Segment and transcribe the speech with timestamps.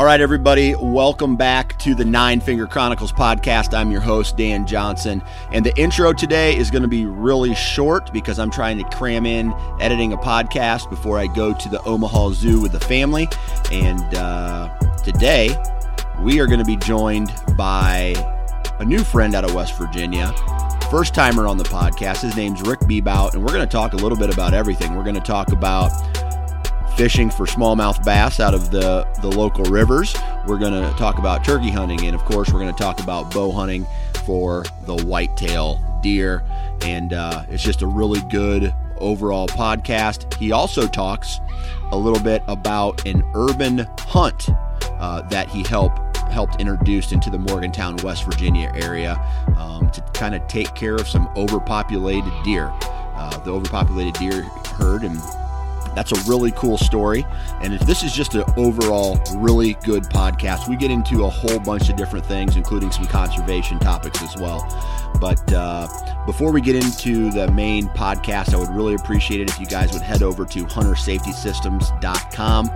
[0.00, 3.76] All right, everybody, welcome back to the Nine Finger Chronicles podcast.
[3.76, 5.22] I'm your host, Dan Johnson.
[5.52, 9.26] And the intro today is going to be really short because I'm trying to cram
[9.26, 13.28] in editing a podcast before I go to the Omaha Zoo with the family.
[13.70, 15.54] And uh, today,
[16.22, 18.14] we are going to be joined by
[18.78, 20.32] a new friend out of West Virginia.
[20.90, 22.22] First timer on the podcast.
[22.22, 24.94] His name's Rick Bebout, and we're going to talk a little bit about everything.
[24.94, 25.90] We're going to talk about
[27.00, 30.14] fishing for smallmouth bass out of the, the local rivers.
[30.46, 33.32] We're going to talk about turkey hunting, and of course, we're going to talk about
[33.32, 33.86] bow hunting
[34.26, 36.44] for the whitetail deer.
[36.82, 40.34] And uh, it's just a really good overall podcast.
[40.34, 41.40] He also talks
[41.90, 44.50] a little bit about an urban hunt
[44.98, 49.18] uh, that he helped helped introduce into the Morgantown, West Virginia area
[49.56, 52.70] um, to kind of take care of some overpopulated deer.
[53.14, 55.18] Uh, the overpopulated deer herd and
[55.94, 57.26] that's a really cool story.
[57.60, 60.68] And this is just an overall really good podcast.
[60.68, 64.66] We get into a whole bunch of different things, including some conservation topics as well.
[65.20, 65.88] But uh,
[66.26, 69.92] before we get into the main podcast, I would really appreciate it if you guys
[69.92, 72.70] would head over to huntersafetysystems.com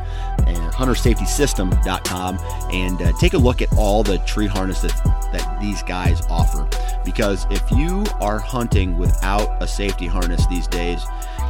[0.46, 2.38] and huntersafetysystem.com
[2.72, 4.92] and uh, take a look at all the tree harness that,
[5.32, 6.68] that these guys offer.
[7.04, 11.04] Because if you are hunting without a safety harness these days,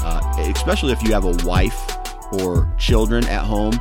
[0.05, 0.21] uh,
[0.55, 1.97] especially if you have a wife
[2.33, 3.79] or children at home,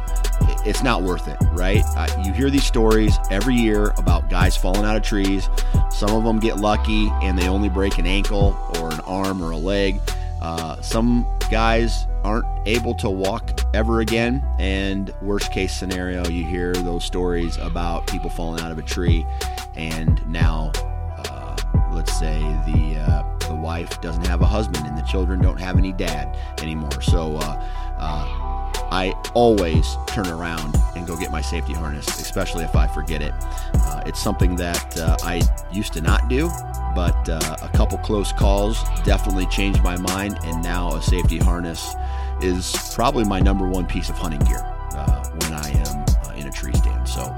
[0.65, 1.83] it's not worth it, right?
[1.95, 5.49] Uh, you hear these stories every year about guys falling out of trees.
[5.89, 9.51] Some of them get lucky and they only break an ankle or an arm or
[9.51, 9.99] a leg.
[10.41, 14.45] Uh, some guys aren't able to walk ever again.
[14.59, 19.25] And worst case scenario, you hear those stories about people falling out of a tree
[19.75, 20.71] and now,
[21.17, 21.55] uh,
[21.93, 25.77] let's say the uh, the wife doesn't have a husband and the children don't have
[25.77, 27.01] any dad anymore.
[27.01, 32.75] So uh, uh, I always turn around and go get my safety harness, especially if
[32.75, 33.33] I forget it.
[33.73, 36.49] Uh, it's something that uh, I used to not do,
[36.95, 41.95] but uh, a couple close calls definitely changed my mind, and now a safety harness
[42.41, 46.51] is probably my number one piece of hunting gear uh, when I am in a
[46.51, 47.07] tree stand.
[47.07, 47.35] So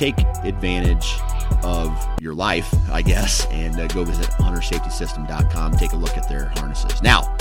[0.00, 1.18] take advantage
[1.62, 6.46] of your life, I guess, and uh, go visit huntersafetysystem.com, take a look at their
[6.56, 7.02] harnesses.
[7.02, 7.36] Now,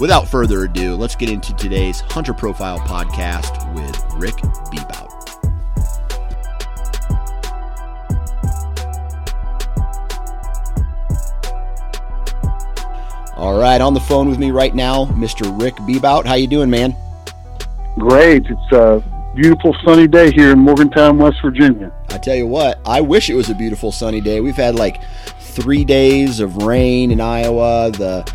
[0.00, 4.36] without further ado, let's get into today's Hunter Profile podcast with Rick
[4.70, 5.10] Bebout.
[13.36, 15.60] All right, on the phone with me right now, Mr.
[15.60, 16.24] Rick Bebout.
[16.24, 16.96] How you doing, man?
[17.98, 18.46] Great.
[18.46, 19.02] It's a
[19.34, 21.92] beautiful sunny day here in Morgantown, West Virginia.
[22.24, 24.40] Tell you what, I wish it was a beautiful sunny day.
[24.40, 25.02] We've had like
[25.40, 27.90] three days of rain in Iowa.
[27.90, 28.32] The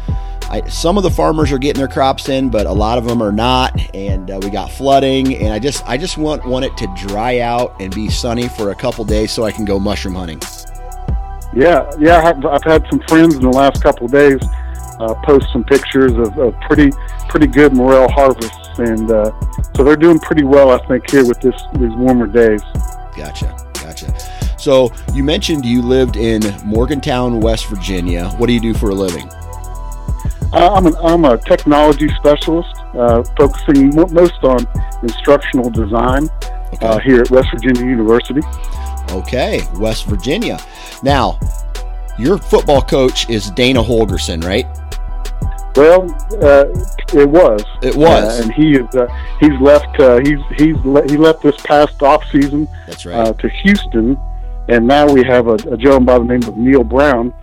[0.47, 3.19] I, some of the farmers are getting their crops in, but a lot of them
[3.19, 5.35] are not, and uh, we got flooding.
[5.37, 8.69] And I just I just want want it to dry out and be sunny for
[8.69, 10.39] a couple days so I can go mushroom hunting.
[11.55, 12.21] Yeah, yeah.
[12.21, 14.39] I've, I've had some friends in the last couple of days
[14.99, 16.91] uh, post some pictures of, of, pretty
[17.27, 19.31] pretty good morel harvests, and uh,
[19.75, 22.61] so they're doing pretty well, I think, here with this these warmer days.
[23.17, 23.68] Gotcha,
[24.07, 24.59] gotcha.
[24.59, 28.29] So you mentioned you lived in Morgantown, West Virginia.
[28.37, 29.29] What do you do for a living?
[30.51, 34.65] Uh, I'm, an, I'm a technology specialist, uh, focusing most on
[35.03, 36.27] instructional design
[36.73, 36.87] okay.
[36.87, 38.41] uh, here at West Virginia University.
[39.11, 40.59] Okay, West Virginia.
[41.03, 41.39] Now,
[42.17, 44.65] your football coach is Dana Holgorsen, right?
[45.79, 46.01] Well,
[46.43, 46.65] uh,
[47.13, 47.63] it was.
[47.81, 48.93] It was, uh, and he is.
[48.93, 49.07] Uh,
[49.39, 49.97] he's left.
[49.97, 52.67] Uh, he's he's le- he left this past off season.
[52.85, 53.15] That's right.
[53.15, 54.19] Uh, to Houston,
[54.67, 57.33] and now we have a, a gentleman by the name of Neal Brown,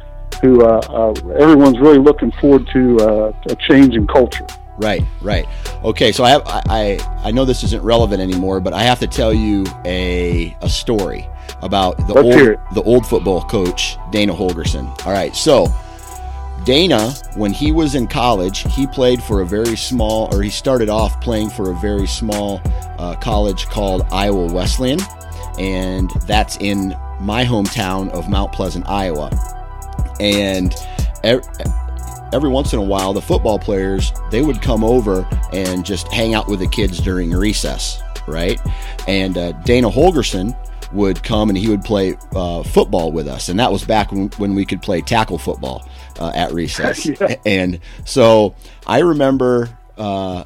[0.42, 4.46] who uh, uh, everyone's really looking forward to uh, a change in culture.
[4.76, 5.46] Right, right.
[5.82, 9.06] Okay, so I have I I know this isn't relevant anymore, but I have to
[9.06, 11.26] tell you a a story
[11.62, 14.86] about the Let's old the old football coach Dana Holgorsen.
[15.06, 15.68] All right, so
[16.64, 20.88] Dana, when he was in college, he played for a very small, or he started
[20.88, 22.61] off playing for a very small
[22.99, 24.99] uh, college called Iowa Wesleyan,
[25.58, 29.31] and that's in my hometown of Mount Pleasant, Iowa.
[30.19, 30.75] And
[31.25, 31.38] e-
[32.32, 36.35] every once in a while, the football players they would come over and just hang
[36.35, 38.61] out with the kids during recess, right?
[39.06, 40.56] And uh, Dana Holgorsen
[40.93, 44.29] would come and he would play uh, football with us, and that was back when,
[44.38, 45.87] when we could play tackle football
[46.18, 47.06] uh, at recess.
[47.20, 47.36] Yeah.
[47.46, 48.54] And so
[48.86, 50.44] I remember uh,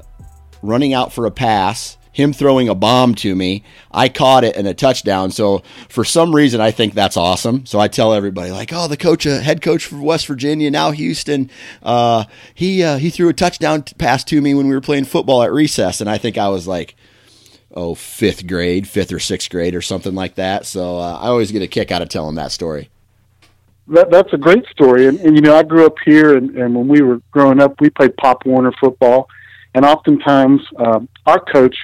[0.62, 1.96] running out for a pass.
[2.12, 3.62] Him throwing a bomb to me,
[3.92, 5.30] I caught it and a touchdown.
[5.30, 7.66] So for some reason, I think that's awesome.
[7.66, 10.90] So I tell everybody, like, "Oh, the coach, uh, head coach for West Virginia, now
[10.90, 11.50] Houston,
[11.84, 15.42] uh, he uh, he threw a touchdown pass to me when we were playing football
[15.44, 16.96] at recess." And I think I was like,
[17.72, 21.52] "Oh, fifth grade, fifth or sixth grade, or something like that." So uh, I always
[21.52, 22.90] get a kick out of telling that story.
[23.90, 25.06] That, that's a great story.
[25.06, 27.80] And, and you know, I grew up here, and, and when we were growing up,
[27.80, 29.28] we played Pop Warner football,
[29.74, 31.76] and oftentimes um, our coach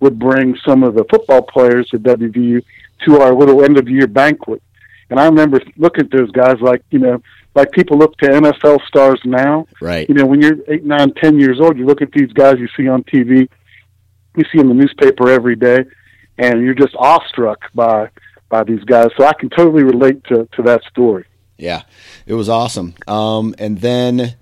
[0.00, 2.62] would bring some of the football players at WVU
[3.06, 4.62] to our little end of year banquet.
[5.10, 7.20] And I remember looking at those guys like you know,
[7.54, 9.66] like people look to NFL stars now.
[9.80, 10.08] Right.
[10.08, 12.68] You know, when you're eight, nine, ten years old, you look at these guys you
[12.76, 13.48] see on TV,
[14.36, 15.84] you see in the newspaper every day,
[16.38, 18.08] and you're just awestruck by
[18.48, 19.08] by these guys.
[19.16, 21.24] So I can totally relate to to that story.
[21.60, 21.82] Yeah,
[22.26, 22.94] it was awesome.
[23.06, 24.34] Um, and then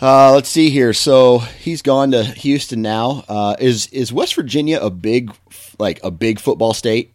[0.00, 0.92] uh, let's see here.
[0.92, 3.24] So he's gone to Houston now.
[3.28, 5.32] Uh, is is West Virginia a big
[5.78, 7.12] like a big football state?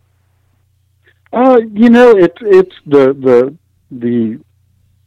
[1.32, 3.56] Uh, you know, it's it's the the
[3.92, 4.40] the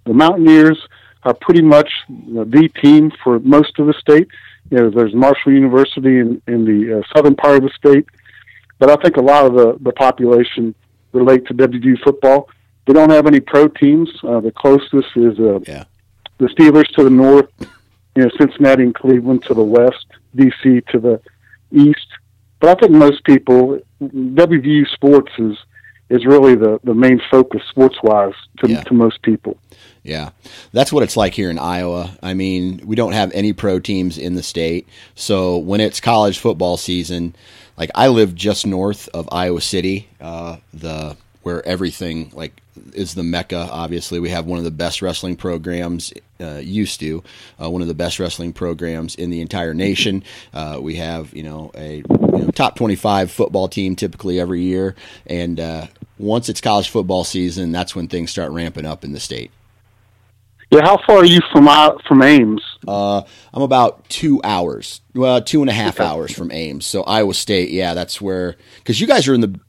[0.06, 0.78] the Mountaineers
[1.24, 4.28] are pretty much the team for most of the state.
[4.70, 8.06] You know, there's Marshall University in in the uh, southern part of the state,
[8.78, 10.74] but I think a lot of the the population
[11.12, 12.48] relate to WVU football.
[12.86, 14.10] They don't have any pro teams.
[14.22, 15.84] Uh, the closest is uh, Yeah.
[16.38, 17.48] the Steelers to the north,
[18.16, 21.20] you know, Cincinnati and Cleveland to the west, DC to the
[21.72, 22.06] east.
[22.60, 25.56] But I think most people, WVU sports is
[26.10, 28.82] is really the, the main focus sports wise to, Yeah.
[28.82, 29.56] to most people.
[30.02, 30.30] Yeah,
[30.70, 32.10] that's what it's like here in Iowa.
[32.22, 36.38] I mean, we don't have any pro teams in the state, so when it's college
[36.38, 37.34] football season,
[37.78, 42.60] like I live just north of Iowa City, uh, the where everything like
[42.92, 43.68] is the mecca.
[43.70, 46.12] Obviously, we have one of the best wrestling programs.
[46.40, 47.22] Uh, used to
[47.62, 50.24] uh, one of the best wrestling programs in the entire nation.
[50.52, 52.04] Uh, we have you know a you
[52.38, 54.96] know, top twenty five football team typically every year,
[55.26, 55.86] and uh,
[56.18, 59.52] once it's college football season, that's when things start ramping up in the state.
[60.70, 62.62] Yeah, how far are you from I- from Ames?
[62.88, 66.84] Uh, I'm about two hours, well, two and a half hours from Ames.
[66.84, 69.60] So Iowa State, yeah, that's where because you guys are in the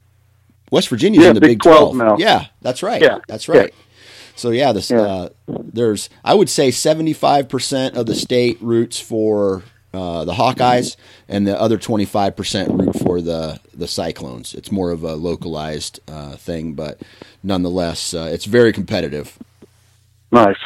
[0.70, 1.96] West Virginia's Yeah, in the Big Big 12 Twelve.
[1.96, 2.16] now.
[2.18, 3.00] Yeah, that's right.
[3.00, 3.56] Yeah, that's yeah.
[3.58, 3.74] right.
[4.34, 5.00] So yeah, this Yeah.
[5.00, 9.62] uh, there's I would say 75 percent of the state roots for
[9.94, 10.96] uh, the Hawkeyes,
[11.26, 14.52] and the other 25 percent root for the the Cyclones.
[14.54, 17.00] It's more of a localized uh, thing, but
[17.42, 19.38] nonetheless, uh, it's very competitive.
[20.30, 20.56] Nice.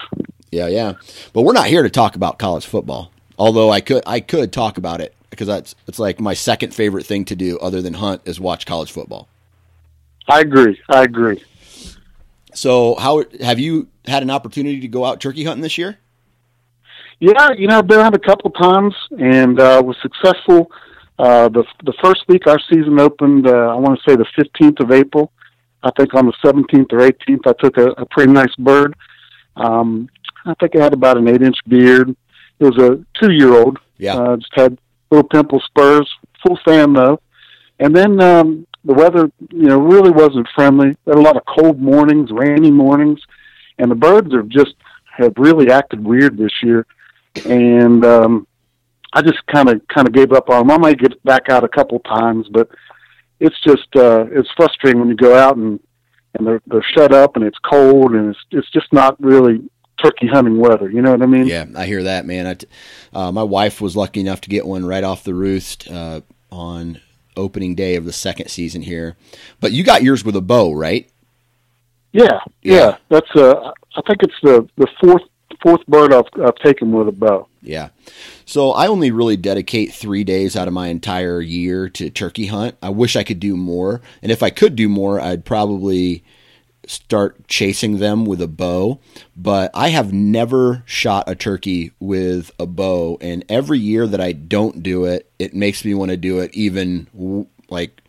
[0.51, 0.95] Yeah, yeah.
[1.33, 3.13] But we're not here to talk about college football.
[3.39, 7.07] Although I could I could talk about it because that's it's like my second favorite
[7.07, 9.29] thing to do other than hunt is watch college football.
[10.29, 10.81] I agree.
[10.89, 11.43] I agree.
[12.55, 15.99] So, how have you had an opportunity to go out turkey hunting this year?
[17.21, 20.71] Yeah, you know, I've been out a couple of times and uh, was successful.
[21.19, 24.81] Uh, the the first week our season opened, uh, I want to say the 15th
[24.81, 25.31] of April.
[25.83, 28.95] I think on the 17th or 18th, I took a, a pretty nice bird.
[29.57, 30.09] Um,
[30.47, 32.15] I think it had about an eight inch beard.
[32.59, 33.79] It was a two year old.
[33.99, 34.17] Yeah.
[34.17, 34.79] Uh, just had
[35.11, 36.09] little pimple spurs,
[36.47, 37.21] full fan though.
[37.79, 40.97] And then um, the weather, you know, really wasn't friendly.
[41.05, 43.21] There had a lot of cold mornings, rainy mornings,
[43.79, 44.75] and the birds have just
[45.17, 46.87] have really acted weird this year.
[47.45, 48.47] And um,
[49.13, 50.71] I just kind of kind of gave up on them.
[50.71, 52.69] I might get back out a couple times, but
[53.39, 55.81] it's just uh, it's frustrating when you go out and
[56.35, 59.61] and they're they're shut up and it's cold and it's it's just not really
[60.03, 60.91] turkey hunting weather.
[60.91, 61.47] You know what I mean?
[61.47, 62.47] Yeah, I hear that, man.
[62.47, 66.23] I uh, my wife was lucky enough to get one right off the roost uh,
[66.51, 67.01] on
[67.37, 69.17] opening day of the second season here.
[69.61, 71.09] But you got yours with a bow, right?
[72.13, 72.75] Yeah, Yeah.
[72.75, 72.97] yeah.
[73.09, 75.23] That's uh, I think it's the the fourth
[75.63, 77.47] fourth bird I've, I've taken with a bow.
[77.63, 77.91] Yeah.
[78.47, 82.77] So I only really dedicate three days out of my entire year to turkey hunt.
[82.83, 84.01] I wish I could do more.
[84.23, 86.25] And if I could do more, I'd probably
[86.91, 89.01] start chasing them with a bow.
[89.37, 93.17] But I have never shot a turkey with a bow.
[93.21, 96.51] And every year that I don't do it, it makes me want to do it
[96.55, 98.03] even like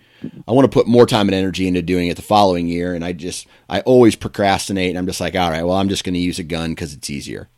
[0.48, 2.94] I want to put more time and energy into doing it the following year.
[2.94, 4.90] And I just, I always procrastinate.
[4.90, 6.94] And I'm just like, all right, well, I'm just going to use a gun because
[6.94, 7.50] it's easier.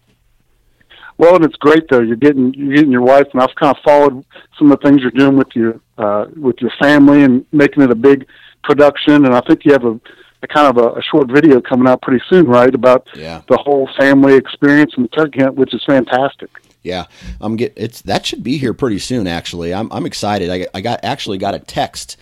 [1.18, 2.00] Well, and it's great though.
[2.00, 4.26] You're getting you're getting your wife, and I've kind of followed
[4.58, 7.92] some of the things you're doing with your uh, with your family and making it
[7.92, 8.26] a big
[8.64, 9.26] production.
[9.26, 10.00] And I think you have a,
[10.44, 12.74] a kind of a, a short video coming out pretty soon, right?
[12.74, 13.42] About yeah.
[13.48, 16.50] the whole family experience in the turkey hunt, which is fantastic.
[16.82, 17.06] Yeah,
[17.40, 19.26] I'm get it's that should be here pretty soon.
[19.26, 20.50] Actually, I'm I'm excited.
[20.50, 22.18] I, I got actually got a text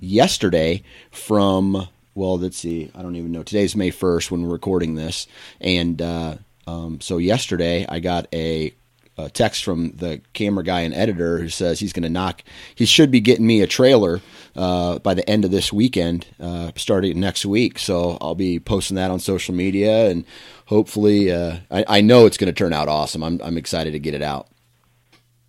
[0.00, 3.42] yesterday from well, let's see, I don't even know.
[3.42, 5.26] Today's May 1st when we're recording this,
[5.60, 8.74] and uh, um, so yesterday I got a,
[9.16, 12.42] a, text from the camera guy and editor who says he's going to knock.
[12.74, 14.20] He should be getting me a trailer
[14.56, 17.78] uh, by the end of this weekend, uh, starting next week.
[17.78, 20.24] So I'll be posting that on social media, and
[20.66, 23.22] hopefully, uh, I, I, know it's going to turn out awesome.
[23.22, 24.48] I'm I'm excited to get it out.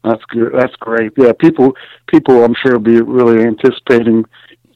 [0.04, 0.52] That's good.
[0.54, 1.14] That's great.
[1.18, 1.76] Yeah, people
[2.08, 4.26] people I'm sure will be really anticipating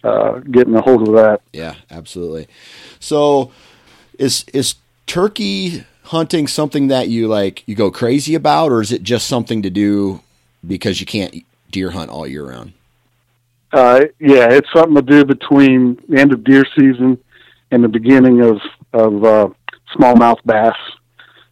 [0.03, 1.41] uh, getting a hold of that.
[1.53, 2.47] Yeah, absolutely.
[2.99, 3.51] So
[4.17, 4.75] is is
[5.05, 9.61] turkey hunting something that you like you go crazy about, or is it just something
[9.61, 10.21] to do
[10.65, 11.35] because you can't
[11.71, 12.73] deer hunt all year round?
[13.71, 17.17] Uh, yeah, it's something to do between the end of deer season
[17.71, 18.59] and the beginning of
[18.93, 19.49] of uh,
[19.95, 20.75] smallmouth bass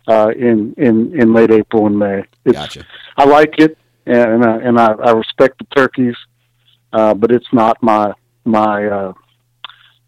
[0.07, 2.23] uh, in in in late April and May.
[2.45, 2.85] It's, gotcha.
[3.17, 6.15] I like it, and I, and I, I respect the turkeys,
[6.93, 8.13] uh, but it's not my
[8.45, 9.13] my uh,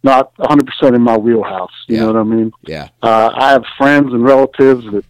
[0.03, 1.71] not 100% in my wheelhouse.
[1.87, 2.01] You yeah.
[2.01, 2.51] know what I mean?
[2.63, 2.89] Yeah.
[3.01, 5.05] Uh, I have friends and relatives that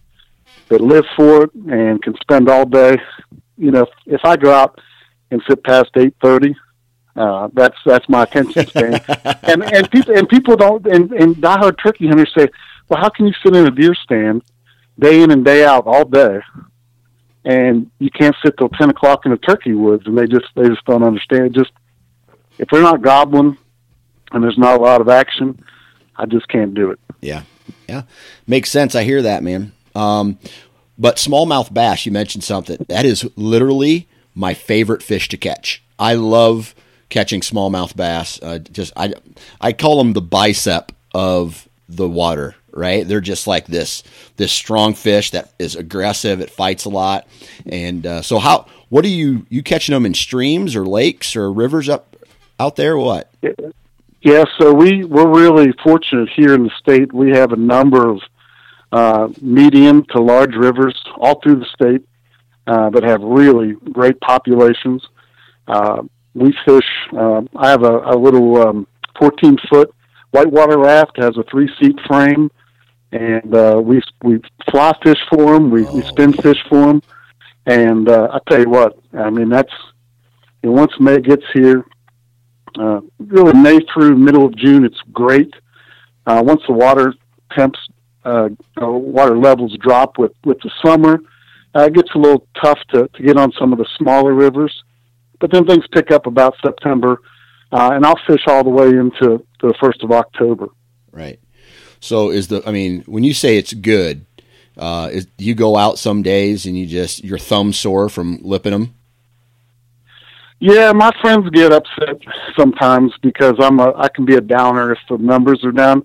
[0.68, 2.98] that live for it and can spend all day.
[3.56, 4.80] You know, if I go out
[5.30, 6.54] and sit past 8:30,
[7.16, 9.00] uh, that's that's my attention span.
[9.42, 12.48] and and people and people don't and, and diehard turkey hunters say,
[12.88, 14.42] well, how can you sit in a deer stand
[14.98, 16.40] day in and day out all day?
[17.44, 20.68] And you can't sit till ten o'clock in the turkey woods, and they just they
[20.68, 21.54] just don't understand.
[21.54, 21.72] Just
[22.58, 23.56] if they're not gobbling
[24.32, 25.62] and there's not a lot of action,
[26.16, 27.00] I just can't do it.
[27.20, 27.42] Yeah,
[27.88, 28.02] yeah,
[28.46, 28.94] makes sense.
[28.94, 29.72] I hear that, man.
[29.94, 30.38] Um,
[30.98, 35.82] but smallmouth bass, you mentioned something that is literally my favorite fish to catch.
[35.98, 36.74] I love
[37.08, 38.40] catching smallmouth bass.
[38.42, 39.14] Uh, just I
[39.60, 42.54] I call them the bicep of the water.
[42.70, 43.08] Right?
[43.08, 44.04] They're just like this
[44.36, 46.40] this strong fish that is aggressive.
[46.40, 47.26] It fights a lot.
[47.66, 51.50] And uh, so how what are you you catching them in streams or lakes or
[51.52, 52.14] rivers up
[52.60, 52.96] out there?
[52.96, 53.32] What?
[54.20, 57.12] Yeah, so we we're really fortunate here in the state.
[57.12, 58.20] We have a number of
[58.90, 62.08] uh, medium to large rivers all through the state
[62.66, 65.06] uh, that have really great populations.
[65.68, 66.02] Uh,
[66.34, 66.86] we fish.
[67.16, 68.86] Uh, I have a, a little um,
[69.18, 69.94] 14 foot
[70.30, 71.16] whitewater raft.
[71.16, 72.50] has a three seat frame,
[73.12, 75.70] and uh, we we fly fish for them.
[75.70, 75.94] We, oh.
[75.94, 77.02] we spin fish for them,
[77.66, 78.98] and uh, I tell you what.
[79.12, 79.72] I mean, that's
[80.62, 81.84] you know, once May gets here,
[82.78, 85.52] uh, really May through middle of June, it's great.
[86.26, 87.14] Uh, once the water
[87.56, 87.78] temps,
[88.24, 91.20] uh, water levels drop with with the summer,
[91.74, 94.82] uh, it gets a little tough to to get on some of the smaller rivers.
[95.40, 97.20] But then things pick up about September,
[97.72, 100.68] uh, and I'll fish all the way into the first of October.
[101.12, 101.38] Right.
[102.00, 104.26] So is the I mean, when you say it's good,
[104.76, 108.72] uh, is, you go out some days and you just your thumb sore from lipping
[108.72, 108.94] them?
[110.60, 112.16] Yeah, my friends get upset
[112.58, 116.04] sometimes because I'm a I can be a downer if the numbers are down.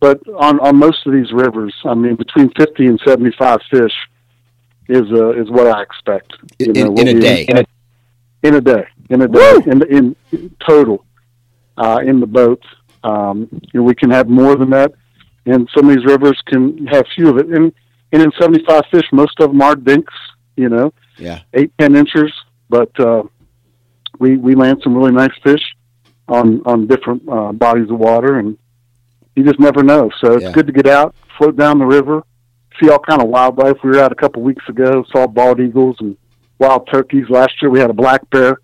[0.00, 3.94] But on on most of these rivers, I mean, between fifty and seventy five fish
[4.88, 6.34] is uh, is what I expect.
[6.58, 7.46] You in, know, in a day.
[7.48, 7.64] In a,
[8.42, 8.86] in a day.
[9.08, 9.54] In a day.
[9.66, 11.06] In, in, in total,
[11.78, 12.66] uh, in the boats.
[13.02, 14.92] Um, you know, we can have more than that,
[15.46, 17.46] and some of these rivers can have few of it.
[17.46, 17.72] And
[18.12, 20.12] and in seventy five fish, most of them are dinks.
[20.56, 22.30] You know, yeah, eight ten inches,
[22.68, 22.90] but.
[23.00, 23.22] Uh,
[24.18, 25.62] we we land some really nice fish
[26.28, 28.58] on on different uh, bodies of water, and
[29.34, 30.10] you just never know.
[30.20, 30.52] So it's yeah.
[30.52, 32.22] good to get out, float down the river,
[32.80, 33.76] see all kind of wildlife.
[33.82, 36.16] We were out a couple weeks ago, saw bald eagles and
[36.58, 37.28] wild turkeys.
[37.28, 38.60] Last year we had a black bear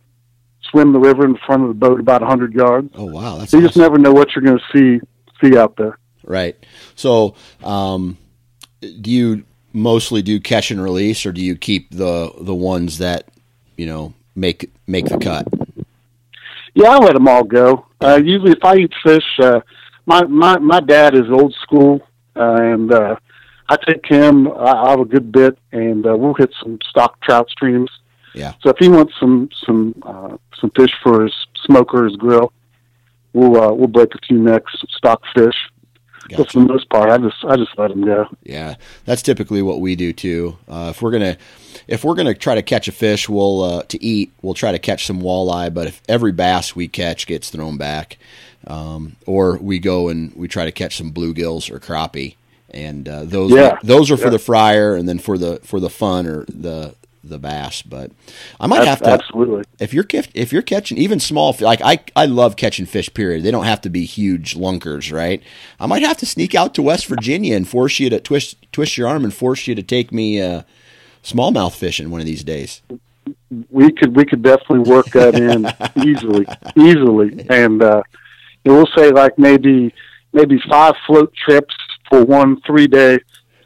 [0.71, 2.91] swim the river in front of the boat about a hundred yards.
[2.95, 3.69] Oh wow, that's so you awesome.
[3.69, 5.07] just never know what you're going to see
[5.43, 5.99] see out there.
[6.25, 6.57] Right.
[6.95, 8.19] So, um,
[8.81, 13.29] do you mostly do catch and release, or do you keep the the ones that
[13.77, 15.47] you know make make the cut?
[16.75, 17.87] Yeah, I let them all go.
[18.01, 19.61] Uh, usually, if I eat fish, uh,
[20.07, 22.01] my my my dad is old school,
[22.37, 23.17] uh, and uh,
[23.69, 24.49] I take him.
[24.49, 27.91] I, I have a good bit, and uh, we'll hit some stock trout streams.
[28.35, 28.55] Yeah.
[28.63, 31.35] So if he wants some some uh, some fish for his
[31.67, 32.53] smoker, his grill,
[33.33, 35.57] we'll uh, we'll break a few necks, stock fish.
[36.33, 36.43] Gotcha.
[36.43, 38.27] But for the most part, I just I just let them go.
[38.43, 40.57] Yeah, that's typically what we do too.
[40.67, 41.37] Uh, if we're gonna
[41.89, 44.79] if we're gonna try to catch a fish, we'll uh, to eat, we'll try to
[44.79, 45.73] catch some walleye.
[45.73, 48.17] But if every bass we catch gets thrown back,
[48.67, 52.37] um, or we go and we try to catch some bluegills or crappie,
[52.71, 53.79] and uh, those yeah.
[53.83, 54.31] those are for yeah.
[54.31, 57.83] the fryer, and then for the for the fun or the the bass.
[57.83, 58.11] But
[58.61, 62.27] I might have to absolutely if you're if you're catching even small like I I
[62.27, 63.13] love catching fish.
[63.13, 63.43] Period.
[63.43, 65.43] They don't have to be huge lunkers, right?
[65.79, 68.97] I might have to sneak out to West Virginia and force you to twist twist
[68.97, 70.63] your arm and force you to take me uh,
[71.23, 72.83] smallmouth fishing one of these days.
[73.71, 75.67] We could we could definitely work that in
[76.07, 78.03] easily easily, and uh,
[78.65, 79.95] we'll say like maybe
[80.33, 81.75] maybe five float trips
[82.09, 83.19] for one three day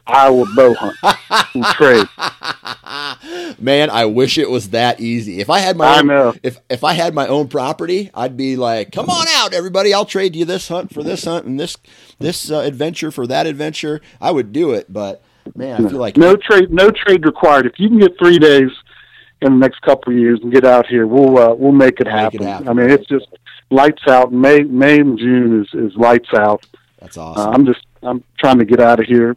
[0.07, 2.07] Iowa bow hunt trade.
[3.59, 5.39] Man, I wish it was that easy.
[5.39, 6.33] If I had my I own, know.
[6.43, 9.93] if if I had my own property, I'd be like, "Come on out, everybody!
[9.93, 11.75] I'll trade you this hunt for this hunt and this
[12.19, 15.23] this uh, adventure for that adventure." I would do it, but
[15.55, 17.65] man, I feel like no trade no trade required.
[17.65, 18.69] If you can get three days
[19.41, 22.05] in the next couple of years and get out here, we'll uh, we'll make it,
[22.05, 22.43] Make it happen.
[22.43, 22.67] happen.
[22.69, 23.27] I mean, it's just
[23.71, 24.31] lights out.
[24.31, 26.63] May May and June is is lights out.
[26.99, 27.53] that's Uh, awesome.
[27.55, 29.35] I'm just I'm trying to get out of here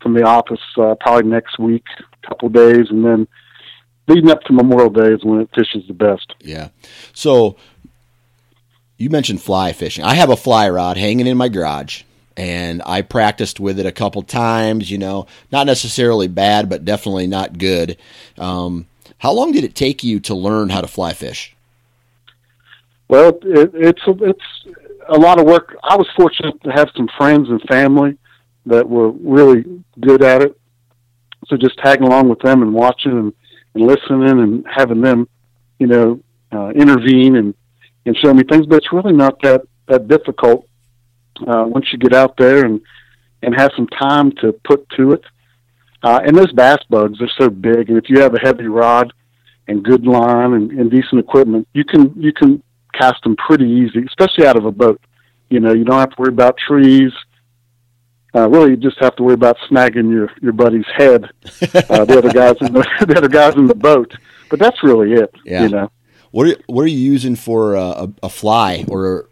[0.00, 1.84] from the office uh, probably next week,
[2.24, 3.28] a couple days, and then
[4.10, 6.34] leading up to Memorial Day is when it fishes the best.
[6.40, 6.68] Yeah.
[7.12, 7.56] So
[8.98, 10.04] you mentioned fly fishing.
[10.04, 12.02] I have a fly rod hanging in my garage
[12.36, 17.26] and I practiced with it a couple times, you know, not necessarily bad, but definitely
[17.26, 17.98] not good.
[18.38, 18.86] Um,
[19.18, 21.54] how long did it take you to learn how to fly fish?
[23.08, 24.76] Well, it, it's it's
[25.08, 25.76] a lot of work.
[25.82, 28.16] I was fortunate to have some friends and family
[28.66, 30.58] that were really good at it.
[31.48, 33.32] So just tagging along with them and watching and,
[33.74, 35.28] and listening and having them,
[35.78, 36.20] you know,
[36.52, 37.54] uh, intervene and
[38.06, 38.66] and show me things.
[38.66, 40.66] But it's really not that that difficult
[41.46, 42.80] uh, once you get out there and
[43.42, 45.24] and have some time to put to it.
[46.02, 49.12] Uh, and those bass bugs are so big, and if you have a heavy rod
[49.68, 52.62] and good line and, and decent equipment, you can you can
[52.94, 55.00] cast them pretty easy, especially out of a boat.
[55.48, 57.12] You know, you don't have to worry about trees.
[58.34, 61.24] Uh, really, you just have to worry about snagging your your buddy's head.
[61.44, 64.14] Uh, the other guys in the, the other guys in the boat,
[64.48, 65.34] but that's really it.
[65.44, 65.62] Yeah.
[65.64, 65.90] You know.
[66.30, 69.28] What are, what are you using for uh, a, a fly or